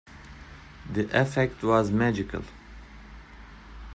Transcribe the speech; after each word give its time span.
The 0.91 1.03
effect 1.15 1.61
was 1.61 1.91
magical. 1.91 2.41